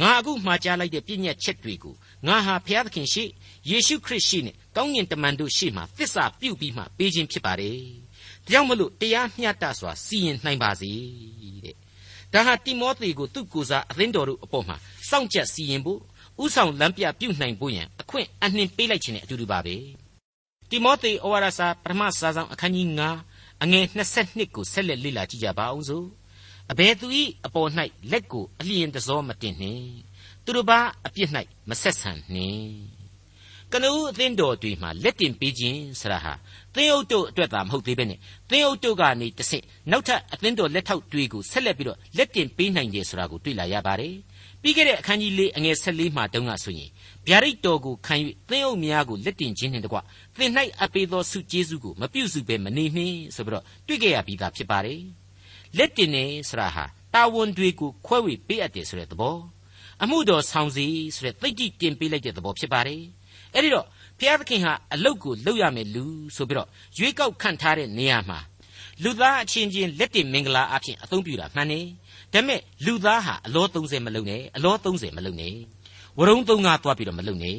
[0.00, 1.94] ငါအခုမှာကြားလိုက်တဲ့ပြည့်ညတ်ချက်တွေကို
[2.26, 3.28] ငါဟာဖျားသခင်ရှေ့
[3.70, 7.78] ယေရှုခရစ်ရှေ့နဲ့ကောင်းကင်တမန်တို့ရှေ့မှတစ္ဆာပြုပြီးမှပေးခြင်းဖြစ်ပါတယ်
[8.46, 10.90] ဒါကြောင့်မလို့တရားမျှတစွာစီရင်နိုင်ပါစေ
[11.64, 11.76] တဲ့
[12.32, 14.76] ဒါဟာတိမောသေကိုသူ့ကိုယ်စားအသင်းတော်တို့အပေါ်မှာ
[15.08, 16.00] စောင့်ကြပ်စီရင်ဖို့
[16.42, 19.76] ဥဆောင်လမ်းပြပြုနိုင်ဖို့ရန်အခွင့်အနှင်ပေးလိုက်ခြင်းနဲ့အတူတူပါပဲ
[20.70, 22.88] တိမောသေဩဝါဒစာပထမစာဆောင်အခန်းကြီး
[23.26, 23.84] 9အငယ်
[24.20, 26.06] 22ကိုဆက်လက်လေ့လာကြည့်ကြပါအောင်စို့
[26.72, 27.06] အဘယ်သူ၏
[27.46, 27.70] အပေါ်၌
[28.10, 29.86] လက်ကိုအလျင်တစောမတင်နှင့်
[30.44, 31.30] သူတို့ဘာအပြစ်၌
[31.68, 32.70] မဆက်ဆံနှင့်
[33.72, 36.32] ကနဦးအသင်းတော်တွေမှာလက်တင်ပေးခြင်းဆရာဟာ
[36.74, 38.18] သင်းအုပ်တို့အတွက်သာမဟုတ်သေးပဲနဲ့
[38.50, 44.14] သင်းအုပ်တို့ကနေတဆင့်နောက်ထပ်အသင်းတော်လက်ထောက်တွေကိုဆက်လက်ပြီးတော့လက်တင်ပေးနိုင်တယ်ဆိုတာကိုတွေ့လာရပါတယ်
[44.62, 46.90] ပြီးခဲ့တဲ့အခန်းကြီး၄အငယ်၁၄မှာတုန်းကဆိုရင်
[47.28, 48.14] ဗျာဒိတ်တော်ကိုခံ၍
[48.48, 49.98] သင်းအုပ်များကိုလက်တင်ခြင်းနှင့်တကွ
[50.38, 55.02] သင်၌အပ်ပေးသောဆုကျေးဇူးကိုမပြုစုဘဲမနေနှင့်ဆိုပြီးတော့တွေ့ကြရပြီးသားဖြစ်ပါတယ်
[55.76, 59.36] လက်တင်နေဆိုတာဟာတာဝန်တွေကိုခွဲဝေပေးအပ်တယ်ဆိုတဲ့သဘော
[60.02, 63.02] အမှုတော်ဆောင်စီဆိုတဲ့သိတိတင်ပေးလိုက်တဲ့သဘောဖြစ်ပါတယ်
[63.54, 63.86] အဲ့ဒီတော့
[64.18, 66.04] ဘုရားသခင်ဟာအလုတ်ကိုလုပ်ရမယ်လူ
[66.36, 68.38] ဆိုပြီးတော့ရွေးကောက်ခန့်ထားတဲ့နေရာမှာ
[69.02, 71.86] လူသားအချင်းချင်းလက်တင်မင်္ဂလာအဖြစ်အသုံးပြုတာမှန်တယ်
[72.32, 75.54] ဒါပေမဲ့လူသားဟာအလော30မလုံနဲ့အလော30မလုံနဲ့
[76.18, 77.58] ဝရုံသုံးကားသွားပြီးတော့မလုံနဲ့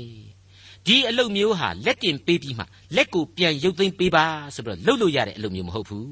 [0.88, 2.64] ဒီအလုပ်မျိုးဟာလက်တင်ပေးပြီးမှ
[2.96, 6.10] လက်ကိုပြန်ရုပ်သိမ်းပေးပါဆိုပြီးတော့လှုပ်လို့ရတဲ့အလုပ်မျိုးမဟုတ်ဘူး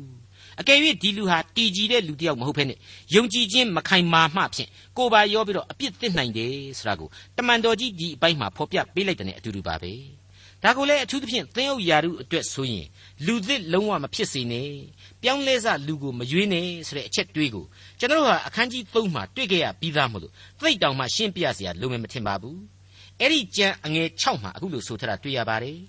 [0.60, 2.78] အကယ်၍ဒီလူဟာတည်ကြည်တဲ့လူတစ်ယောက်မဟုတ်ဘဲနဲ့
[3.16, 9.94] ယုံကြည်ခြင်းမခိုင်မာမှဖြင့်ကိုယ်ပါရောပြီးတော့အပြစ်သစ်နိုင်တယ်ဆိုတာကိုတမန်တော်ကြီးဒီအပိုင်းမှာဖော်ပြပေးလိုက်တဲ့အတူတူပါပဲ
[10.64, 12.86] ဒါကိုလည်းအထူးသဖြင့်သင်းအုပ်ယာရုအတွက်ဆိုရင်
[13.26, 14.72] လူသစ်လုံးဝမဖြစ်စေနဲ့
[15.24, 17.66] ပြောင်းလဲစလူကိုမရွေးနဲ့ဆိုတဲ့အချက်တွေးကို
[18.00, 22.60] ကျွန်တော်တို့ဟာအခန်းကြီး3မှာတွေ့ခဲ့ရပြီးသားမို့လို့သိတောင်မှရှင်းပြစရာလိုမယ်မထင်ပါဘူး
[23.20, 25.80] အဲ့ဒီကြံအငယ်6မှာအခုလိုဆိုထားတာတွေ့ရပါတယ်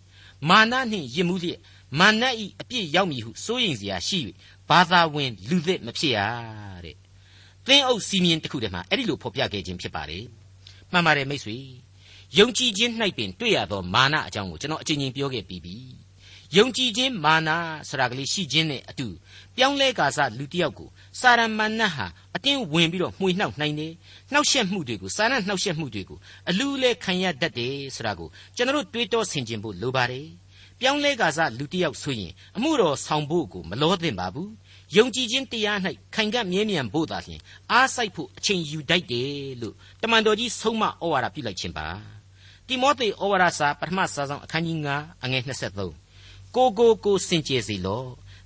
[0.49, 1.61] မာနနှင့်ယစ်မှုလျက်
[1.99, 4.19] မာနဤအပြစ်ရောက်မည်ဟုစိုးရိမ်စရာရှိ၍
[4.69, 6.19] ဘာသာဝင်လူသစ်မဖြစ်ရ
[6.85, 6.97] တဲ့
[7.66, 10.25] သင်းအုပ်စီမင်းတစ်ခုတည်းမှာအဲ့ဒီလိုဖော်ပြခဲ့ခြင်းဖြစ်ပါတယ်
[10.93, 11.57] မှန်ပါတယ်မိတ်ဆွေ
[12.38, 15.77] ယုံကြည်ခြင်း၌ပင်တွေ့ရသောမာနအကြောင်းကိုကျွန်တော်အချိန်ချင်းပြောခဲ့ပြီးပြီ
[16.57, 17.51] ယုံကြည်ခြင်းမာန
[17.89, 19.07] ဆိုတာကလေးရှိခြင်းနဲ့အတူ
[19.57, 20.89] ပြောင်းလဲကာစလူတစ်ယောက်ကို
[21.21, 23.93] စာရမဏတ်ဟာအတင်းဝင်ပြီးတော့မှွေနှောက်နိုင်တယ်
[24.33, 30.27] နှောက်ယှက်မှုတွေကိုစာရနှောက်ယှက်မှုတွေကိုအလူလဲခံရတတ်တယ်ဆိုတာကိုကျွန်တော်တို့တွေးတောဆင်ခြင်ဖို့လိုပါတယ်
[30.81, 34.51] ပြောင်းလဲကာစလူတစ်ယောက်ဆိုရင်အမှုတော်ဆောင်ဖို့ကိုမလောသင့်ပါဘူး
[34.97, 35.79] ယုံကြည်ခြင်းတရား၌
[36.15, 37.41] ခိုင်ကပ်မြဲမြံဖို့သာလျှင်
[37.73, 41.87] အားစိုက်ဖို့အချိန်ယူတတ်တယ်လို့တမန်တော်ကြီးဆုံးမဩဝါဒပြုလိုက်ခြင်းပါ
[42.67, 46.10] တိမောသေဩဝါဒစာပထမစာဆောင်အခန်းကြီး9အငယ်23
[46.57, 48.03] ကိုကိုကိုစင်ကြယ်စီလော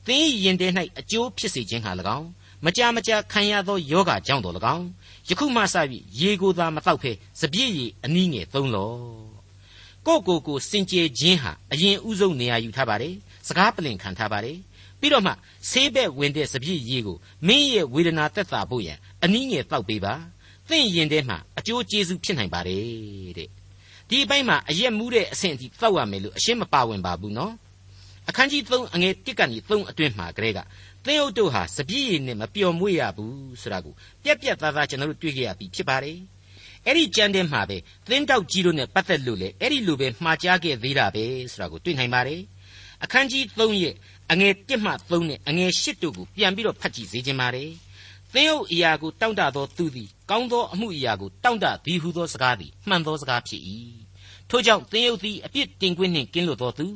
[0.06, 0.68] သသင်၏ယင်တဲ၌
[1.00, 2.28] အကျိုးဖြစ်စေခြင်းဟာ၎င်း
[2.64, 4.86] မကြာမကြာခံရသောယောဂကြောင့်တော်၎င်း
[5.28, 8.92] ယခုမှစပြီးရေကိုသာမတောက်ဖဲစပြည့်ရည်အနည်းငယ်သုံးလော
[10.06, 13.14] ကိုကိုကိုစင်ကြယ်ခြင်းဟာအရင်ဥဆုံးနေရာယူထားပါတယ်
[13.46, 14.58] စကားပလင်ခံထားပါတယ်
[15.00, 15.32] ပြီးတော့မှ
[15.70, 20.14] ဆေးဘက်ဝင်တဲ့စပြည့်ရည်ကိုမင်းရဲ့ဝေဒနာသက်သာဖို့ရန်အနည်းငယ်တောက်ပေးပါ
[20.68, 22.82] သင်ရင်ထဲမှာအကျိုးကျေးဇူးဖြစ်နိုင်ပါတယ်
[23.38, 23.48] တဲ့
[24.08, 27.52] ဒီအပိုင်းမှာအရက်မူးတဲ့အဆင့်အထိတောက်ရမယ်လို့အရှင်းမပါဝင်ပါဘူးနော်
[28.28, 30.58] အခန်းကြီး3အငယ်1ကနေ3အတွင်းမှာကလေးက
[31.04, 36.18] သင်းအုပ်တို့ဟာစပြည့်ရည်နဲ့မပျော်မွေ့ရဘူးဆိုတာကိုပြက်ပြက်သားသားကျွန်တော်တို့တွေ့ကြရပြီဖြစ်ပါတယ်
[36.86, 37.76] အဲ့ဒီကြမ်းတဲ့မှာပဲ
[38.10, 42.40] သင်းတောက်ကြီးတို့နဲ့ပတ်သက်လို့လေအဲ့ဒီလိုပဲမှားကြားခဲ့သေးတာပဲဆိုတာကိုတွေ့နိုင်ပါတယ်
[43.04, 43.94] အခန်းကြီး3ရဲ့
[44.32, 47.70] အငယ်1မှ3နဲ့အငယ်8တို့ကိုပြန်ပြီးတော့ဖတ်ကြည့်စေချင်ပါတယ်
[48.34, 53.62] သင်းအုပ်အရာကိုတောင့်တသောသူသည်ကောင်းသောအမှုအရာကိုတောင့်တသည်ဟုသောစကားသည်မှန်သောစကားဖြစ်၏
[54.50, 56.86] ထို့ကြောင့်သင်းအုပ်သည်အပြစ်တင်ခွင့်နှင့်ကင်းလွတ်သောသူ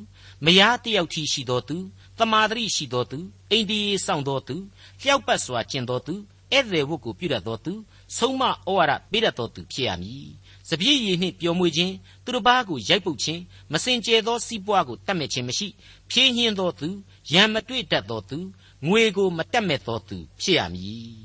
[0.45, 1.77] မယားတယောက်ထီရှိသောသူ
[2.19, 3.19] တမာတရိရှိသောသူ
[3.51, 4.57] အိန္ဒိယစောင့်သောသူ
[5.01, 6.15] လျှောက်ပတ်စွာကျင့်သောသူ
[6.53, 7.73] ဧည့်သည်ဝတ်ကိုပြုတတ်သောသူ
[8.17, 10.29] ဆုံးမဩဝါဒပေးတတ်သောသူဖြစ်ရမည်
[10.69, 15.69] စပြည့်ရည်နှင့်ပျော်မွေ့ခြင်းသူတစ်ပါးကိုရိုက်ပုတ်ခြင်းမစင်ကြဲသောစီးပွားကိုတတ်မဲ့ခြင်းမရှိ
[16.11, 16.89] ဖြင်းညင်းသောသူ
[17.33, 18.39] ရံမတွေ့တတ်သောသူ
[18.87, 21.17] ငွေကိုမတတ်မဲ့သောသူဖြစ်ရမည်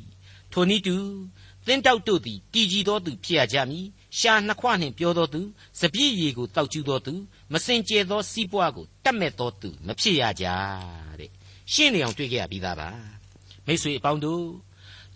[0.51, 0.95] ထိုနည်းတူ
[1.65, 3.85] သင်းတောက်တို့သည်တည်ကြည်သောသူဖြစ်ရကြမည်
[4.19, 5.41] ရှာနှစ်ခွနှင့်ပြောသောသူ
[5.79, 7.13] စပြည့်ရည်ကိုတောက်ကျူးသောသူ
[7.53, 10.45] မစင်ကြဲသောစီးပွားကိုတတ်မဲ့သောသူမဖြစ်ရကြ
[11.19, 11.31] တဲ့
[11.73, 12.89] ရှင်းနေအောင်တွေ့ကြရပြီးသားပါ
[13.65, 14.43] မိတ်ဆွေအပေါင်းတို့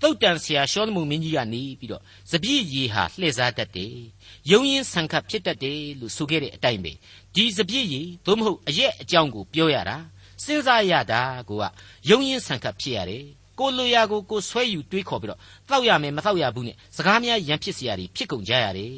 [0.01, 3.95] တုတ်တန်ဆရာရှောလမုန်မင်းကြီးကနေပြီးတော့စပြည့်ရည်ဟာလှည့်စားတတ်တယ်။
[4.51, 6.93] ယုံရင်ဆန်ခတ်ဖြစ်တတ်တယ်လို့ဆိုခဲ့တဲ့အတိုင်းပဲ
[7.35, 9.97] ဒီစပြည့်ရည်သို့မဟုတ်အရက်အကြောင်းကိုပြောရတာ
[10.43, 11.63] စဉ်းစားရတာကိုက
[12.09, 13.25] ယုံရင်ဆန်ခတ်ဖြစ်ရတယ်။
[13.59, 15.39] ကိုလိုရာကိုကိုဆွဲယူတွေးခေါ်ပြီးတော့
[15.69, 18.93] တောက်ရမယ်မတောက်ရဘူးနဲ့စကားများရန်ဖြစ်စရာတွေဖြစ်ကုန်ကြရတယ်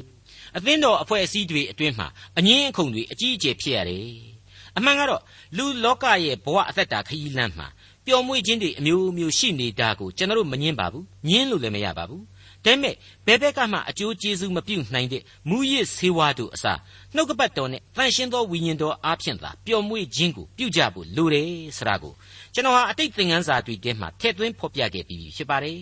[0.56, 2.06] အသင်းတော်အဖွဲ့အစည်းတွေအတွင်းမှာ
[2.38, 4.06] အငင်းအခုန်တွေအကြီးအကျယ်ဖြစ်ရတယ်
[4.76, 5.22] အမှန်ကတော့
[5.56, 7.66] လူလောကရဲ့ဘဝအသက်တာခရီးလမ်းမှာ
[8.06, 12.24] ပျော်မွေ့ခြင်းတွေအမျိုးမျိုးရှိနေတာကိုကျွန်တော်မငင်းပါဘူးငင်းလို့လည်းမရပါဘူး
[12.64, 12.94] ဒါပေမဲ့
[13.26, 16.78] ဘယ်ဘက်ကမှအကျိုးကျေးဇူးမပြုနိုင်တဲ့မူရစ်ဆေးဝါးတို့အစား
[17.14, 22.14] နှုတ်ကပတ်တော်နဲ့တန်ရှင်းသောဝိညာဉ်တော်အားဖြင့်သာပျော်မွေ့ခြင်းကိုပြုကြဖို့လိုတယ်ဆရာကို
[22.54, 25.80] ကျွန်တော်ဟာအတိတ်သင်ခန်းစာတွေထဲမှာထည့်သွင်းဖော်ပြခဲ့ပြီးဖြစ်ပါတယ်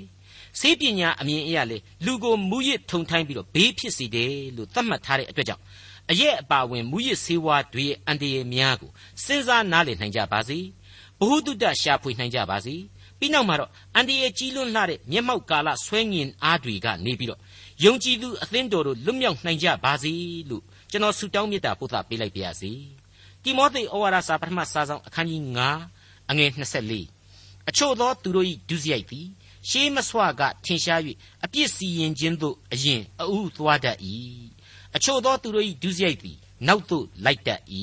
[0.61, 5.63] ဆေးပညာအမြင်အရလေလူကိုမူရစ်ထုံထိုင်းပြီးတော့ဘေးဖြစ်စေတယ်လို့သတ်မှတ်ထားတဲ့အတွက်ကြောင့်
[6.11, 8.91] အရက်အပါဝင်မူရစ်ဆေးဝါးတွေရဲ့အန္တရာယ်များကို
[9.25, 10.59] စဉ်းစားနားလည်နိုင်ကြပါစေ။
[11.21, 12.75] ဘ ഹു တုတရှာဖွေနိုင်ကြပါစေ
[13.19, 17.41] ပြီးနောက်မှာတော့အန်ဒီရဲ့ကြီးလွန်းလှတဲ့မျက်မှောက်ကာလဆွဲငင်အားတွေကနေပြီးတော့
[17.85, 20.13] ယုံကြည်သူအသင်းတော်တို့လွတ်မြောက်နိုင်ကြပါစေ
[20.51, 22.71] လို့ကျွန်တော်ဆုတောင်းမေတ္တာပို့သပေးလိုက်ပါရစေ
[23.43, 25.98] တိမောသေဩဝါဒစာပထမစာဆောင်အခန်းကြီး9
[26.31, 26.51] အငယ်
[27.11, 29.27] 24အချို့သောသူတို့၏ဒုစရိုက်သည်
[29.69, 31.01] ရှေးမဆွကထင်ရှား၍
[31.45, 33.99] အပြစ်စီရင်ခြင်းသို့အရင်အဥသွားတတ်၏
[34.97, 36.37] အချို့သောသူတို့၏ဒုစရိုက်သည်
[36.67, 37.63] နောက်သို့လိုက်တတ်၏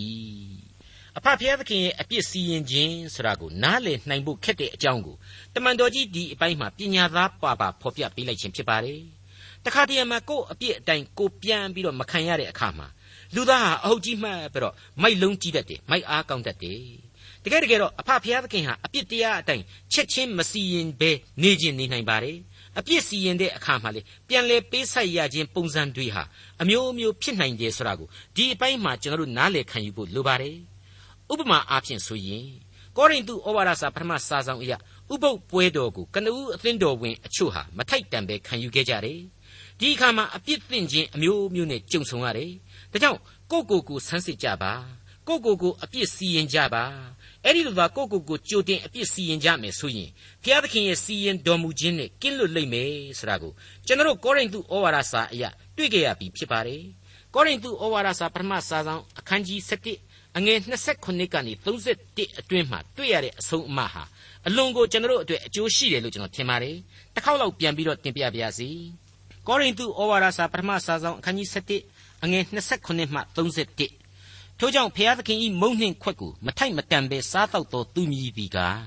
[1.18, 5.16] အဖဖျားသခင်ရဲ့အပြစ်စီရင်ခြင်းဆိုတာကိုနားလည်နိုင်ဖို့ခက်တဲ့အကြောင်းကို
[5.54, 9.02] တမန်တော်ကြီးဒီအပိုင်းမှာပညာသားပါပါဖော်ပြပေးလိုက်ခြင်းဖြစ်ပါတယ်။
[9.66, 12.88] တခါတည်းမှာကိုယ့်အပြစ်အတိုင်းကိုပြန်ပြီးတော့မခံရတဲ့အခါမှာ
[13.36, 16.84] လူသားဟာအဟုတ်ကြီးမှတ်ပြီးတော့မိုက်လုံးကြီးတတ်တယ်မိုက်အားကောင်းတတ်တယ်။
[17.46, 22.38] တကယ်တကယ်တော့အဖဖျားသခင်ဟာအပြစ်တရားအတိုင်းချက်ချင်းမစီရင်ဘဲနေခြင်းနေနိုင်ပါတယ်။
[22.80, 26.24] အပြစ်စီရင်တဲ့အခါမှာလေပြန်လဲပေးဆိုင်ရခြင်းပုံစံတွေဟာ
[26.62, 30.58] အမျိုးမျိုးဖြစ်နိုင်တယ်ဆိုတာကိုဒီအပိုင်းမှာကျွန်တော်တို့နားလည်ခံယူဖို့လိုပါတယ်။
[31.32, 32.48] ဥပမာအားဖြင့်ဆိုရင်
[32.98, 34.78] ကောရိန္သုဩဝါဒစာပထမစာဆောင်အရာ
[35.14, 39.20] ဥပုပ်ပွဲတော်ကိုကနဦးအသင်းတော်ဝင်အချို့ဟာမထိုက်တန်ပဲခံယူခဲ့ကြတယ်
[39.80, 42.52] ဒီအခါမှာအပြစ်သင့်ခြင်းအမျိုးမျိုးနဲ့ကြုံဆုံရတယ်
[42.92, 43.20] ဒါကြောင့်
[43.52, 44.74] ကိုကိုကိုဆန်းစစ်ကြပါ
[45.28, 46.84] ကိုကိုကိုအပြစ်စီရင်ကြပါ
[47.44, 50.10] အဲ့ဒီလိုသာကိုကိုကိုကြိုတင်အပြစ်စီရင်ကြမယ်ဆိုရင်
[50.44, 53.52] ဘုရားသခင်ရဲ့စီရင်တော်မူခြင်းနဲ့ကင်းလွတ်လိမ့်မယ်ဆိုတာကို
[53.86, 56.82] ကျွန်တော်ကောရိန္သုဩဝါဒစာအရာတွေ့ကြရပြီဖြစ်ပါတယ်
[57.34, 59.60] ကောရိန္သုဩဝါဒစာပထမစာဆောင်အခန်းကြီး
[60.00, 60.58] 7အငယ်
[60.96, 61.54] 29ကနေ
[61.96, 64.04] 31အတွင်းမှာတွေ့ရတဲ့အဆုံးအမဟာ
[64.48, 66.76] အလွန်ကိုကျွန်တော်တို့အတွက်အကျိုးရှိတယ်လို့ကျွန်တော်ထင်ပါတယ်
[67.14, 68.70] တစ်ခေါက်လောက်ပြန်ပြီးတော့တင်ပြပါရစေ
[69.48, 71.48] ကောရိန္သုဩဝါဒစာပထမစာဆောင်အခန်းကြီး
[71.88, 72.44] 7အငယ်
[72.80, 74.05] 29မှ31
[74.60, 78.82] ထို့ကြောင့်ဖျားသခင်ဤမုန်းနှင့်ခွက်ကိုမထိုက်မတန်ပဲစားတော့သောသူမြည်သည်ကား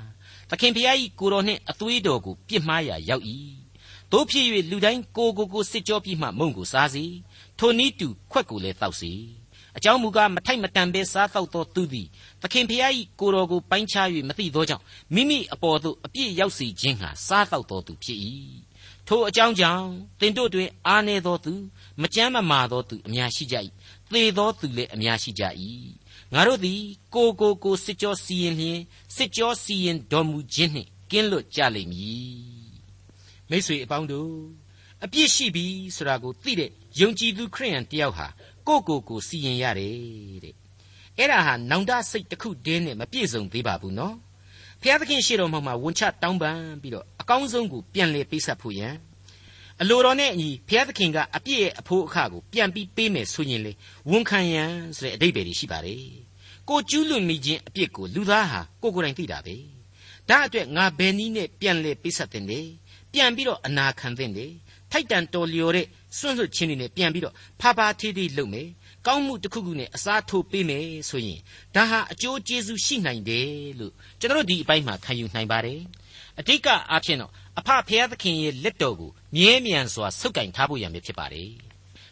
[0.51, 3.25] သခင်ဖျားဤကိုတော်နှင့်အသွေးတော်ကိုပြစ်မှားရာရောက်၏
[4.13, 7.05] တို့ဖြစ်၍လူတိုင်းကိုကိုကိုစစ်ကြောပြီးမှမုံကိုစားစီ
[7.59, 9.13] ထိုနည်းတူခွက်ကိုလည်းတောက်စီ
[9.77, 12.07] အကြောင်းမူကားမထိုက်မတန်ပဲစားတော့သောသူသည်
[12.43, 18.19] သခင်ဖျား၏ကိုတော်ကိုပိုင်းခြား၍မသိသောကြောင့်မိမိအပေါ်သို့အပြစ်ရောက်စေခြင်းဟာစားတော့သောသူဖြစ်၏
[19.09, 19.87] ထိုအကြောင်းကြောင့်
[20.21, 21.53] တင်တို့တွင်အားနေသောသူ
[22.01, 23.57] မကြမ်းမမာသောသူအများရှိကြ၏
[24.13, 25.45] သေသောသူလည်းအများရှိကြ၏
[26.33, 26.81] ငါတို့သည်
[27.15, 28.79] ကိုကိုကိုစစ်ကြောစီရင်လျင်
[29.17, 32.69] စစ်ကြောစီရင်တော်မူခြင်းနှင့်ကင်းလွတ်ကြလိမ့်မည်
[33.51, 34.33] မိတ်ဆွေအပေါင်းတို့
[35.05, 35.67] အပြစ်ရှိပြီ
[35.97, 38.27] ဆိုတာကိုသိတဲ့ယုံကြည်သူခရိယန်တယောက်ဟာ
[38.67, 40.55] ကိုကိုကိုစီရင်ရတယ်တဲ့
[41.17, 44.17] အဲ့ဒါဟာနောင်တစိတ်တစ်ခုတည်းနဲ့မပြည့်စုံသေးပါဘူးနော်
[44.83, 48.95] ဖျားသခင်ရှေ့တော်မှာဝန်ချတောင်းပန်ပြီးတော့အကောင်းဆုံးကိုပြန်လေပေးဆက်ဖို့ရန်
[49.83, 53.73] အလိုတော်နဲ့အညီဘုရားသခင်ကအပြည့်ရဲ့အဖို့အခကိုပြန်ပြီးပေးမယ်ဆိုရင်လေ
[54.11, 56.03] ဝန်ခံရန်ဆိုတဲ့အဓိပ္ပာယ်ရှိပါတယ်
[56.69, 59.57] ကိုကျူးလွန်မိခြင်းအပြစ်ကိုလူသားဟာကိုကိုယ်တိုင်သိတာပဲ
[60.29, 62.67] ဒါအတွက်ငါဘယ်နည်းနဲ့ပြန်လဲပေးဆက်တင်တယ်
[63.13, 64.53] ပြန်ပြီးတော့အနာခံတင်တယ်
[64.91, 65.87] ထိုက်တန်တော်လျော်တဲ့
[66.19, 68.69] စွန့်လွတ်ခြင်းတွေနဲ့ပြန်ပြီးတော့ဖာဖာထေးထေးလုပ်မယ်
[69.07, 71.41] ကောင်းမှုတစ်ခုခုနဲ့အစားထိုးပေးမယ်ဆိုရင်
[71.75, 73.49] ဒါဟာအကျိုးကျေးဇူးရှိနိုင်တယ်
[73.81, 75.81] လို့ကျွန်တော်တို့ဒီအပိုင်းမှာခံယူနိုင်ပါတယ်
[76.39, 81.51] အတိတ်ကအားဖြင့်တော့အဖဖျားသခင်ရဲ့လက်တော်ကို မြဲမြံစွာဆုပ်ကင်ထားဖို့ရံဖြစ်ပါတယ်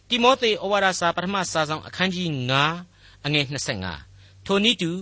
[0.09, 2.29] တိမောသေဩဝါဒစာပထမစာဆောင်အခန်းကြီး
[2.79, 3.45] 9အငယ်
[3.91, 4.93] 25ထိုနည်းတူ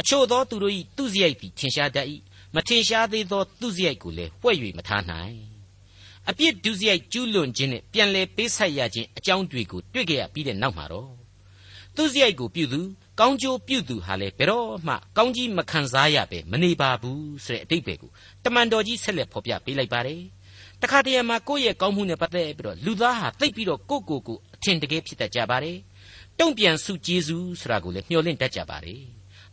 [0.00, 2.06] အချို့သောသူတို့၏သူစရိုက်သည်ထင်ရှားတတ်၏
[2.54, 5.36] မထင်ရှားသေးသောသူစရိုက်ကိုလည်းဝှဲ့၍မထားနိုင်
[6.28, 11.12] အပြစ်ဒုစရိုက်ကျူးလွန်ခြင်းနဲ့ပြန်လည်ပေးဆက်ရခြင်းအကြောင်းတွေကိုတွေ့ကြရပြီးတဲ့နောက်မှာတော့
[11.96, 12.80] သူစရိုက်ကိုပြုသူ
[13.20, 18.10] ကောင်းကျိုးပြုသူဟာလည်းဘယ်တော့မှကောင်းကြီးမခံစားရပဲမနေပါဘူးဆိုတဲ့အတိတ်ပဲကို
[18.44, 20.20] တမန်တော်ကြီးဆက်လက်ဖော်ပြပေးလိုက်ပါတယ်
[20.82, 25.78] တခါတည်းမှာကိုယ့်ရဲ့ကောင်းမှုနဲ့ပတ်သက်ပြီးတော့လူသားဟာသိပ်ပြီးတော့ကိုယ့်ကိုယ်ကိုအထင်တကယ်ဖြစ်တတ်ကြပါတယ်
[26.38, 29.02] တုံ့ပြန်စုကျေးဇူးဆိုတာကိုလည်းမျှော်လင့်တတ်ကြပါတယ်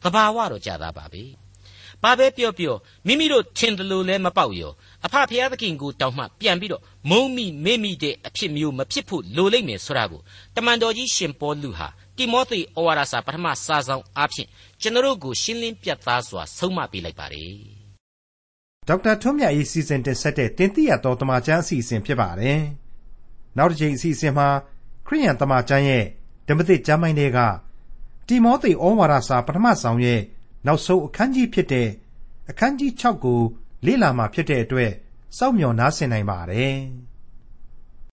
[0.04, 1.24] သဘာဝတော့ကြာတာပါပဲ
[2.04, 2.76] ဘာပဲပြောပြော
[3.08, 4.74] မိမိတို့ထင်တယ်လို့လည်းမပေါက်ရော
[5.06, 10.22] အဖဖျားသခင်ကိုတောင်းမှပြန်ပြီးတော့မုံမိမေ့မိတဲ့အဖြစ်မျိုးမဖြစ်ဖို့လိုလိမ့်မယ်ဆိုတာကို
[10.56, 14.50] တမန်တော်ကြီးရှင်ပေါလုဟာတိမောသေဩဝါဒစာပထမစာဆောင်အားဖြင့်
[14.82, 17.75] ကျွန်တော်တို့ကိုရှင်းလင်းပြသစွာဆုံးမပေးလိုက်ပါတယ်
[18.88, 22.62] ဒေါက်တာထွန်းမြတ်၏စီစဉ်တင်ဆက်တဲ့တင်ပြတော်တမချန်း အစီအစဉ် ဖြစ်ပါတယ်
[23.58, 24.48] နောက်တစ်ချိန်အစီအစဉ်မှာ
[25.08, 26.06] ခရိယန်တမချန်းရဲ့
[26.48, 27.40] ဓမ္မသစ်ကျမ်းပိုင်းတွေက
[28.28, 30.22] တိမောသေဩဝါဒစာ ပထမဆောင်ရဲ့
[30.66, 31.90] နောက်ဆုံးအခန်းကြီးဖြစ်တဲ့
[32.50, 33.42] အခန်းကြီး6ကို
[33.86, 34.92] လေ့လာမှဖြစ်တဲ့အတွက်
[35.38, 36.76] စောင့်မျှော်နားဆင်နိုင်ပါတယ်။